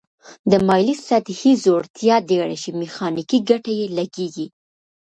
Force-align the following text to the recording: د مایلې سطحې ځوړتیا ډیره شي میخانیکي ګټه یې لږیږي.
د 0.51 0.53
مایلې 0.67 0.95
سطحې 1.07 1.51
ځوړتیا 1.63 2.15
ډیره 2.29 2.55
شي 2.61 2.71
میخانیکي 2.81 3.39
ګټه 3.49 3.71
یې 3.79 3.85
لږیږي. 3.97 4.47